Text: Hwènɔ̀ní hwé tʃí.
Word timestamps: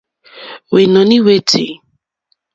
Hwènɔ̀ní 0.69 1.17
hwé 1.23 1.35
tʃí. 1.49 1.65